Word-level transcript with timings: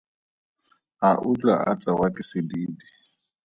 A 1.07 1.09
utlwa 1.29 1.55
a 1.69 1.73
tsewa 1.79 2.07
ke 2.15 2.23
sedidi. 2.29 2.85